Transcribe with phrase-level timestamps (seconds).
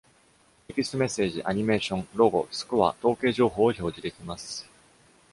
[0.67, 4.67] テキストメッセージ、アニメーション、ロゴ、スコア、統計情報を表示できます。